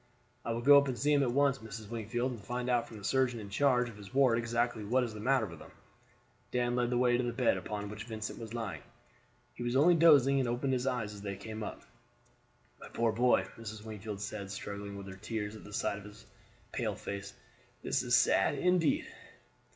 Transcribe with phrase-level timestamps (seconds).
[0.43, 1.91] "I will go up and see him at once, Mrs.
[1.91, 5.13] Wingfield, and find out from the surgeon in charge of his ward exactly what is
[5.13, 5.69] the matter with him."
[6.49, 8.81] Dan led the way to the bed upon which Vincent was lying.
[9.53, 11.83] He was only dozing, and opened his eyes as they came up.
[12.79, 13.85] "My poor boy," Mrs.
[13.85, 16.25] Wingfield said, struggling with her tears at the sight of his
[16.71, 17.35] pale face,
[17.83, 19.05] "this is sad indeed."